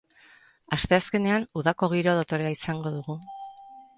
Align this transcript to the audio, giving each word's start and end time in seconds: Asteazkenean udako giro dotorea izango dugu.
Asteazkenean 0.77 1.45
udako 1.61 1.91
giro 1.93 2.17
dotorea 2.21 2.53
izango 2.57 2.97
dugu. 2.97 3.21